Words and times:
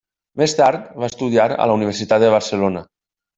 Més 0.41 0.53
tard 0.59 0.87
va 1.03 1.09
estudiar 1.11 1.45
a 1.51 1.67
la 1.73 1.77
Universitat 1.81 2.25
de 2.25 2.33
Barcelona. 2.39 2.85